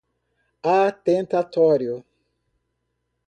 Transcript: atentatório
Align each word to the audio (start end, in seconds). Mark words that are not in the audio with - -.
atentatório 0.63 2.03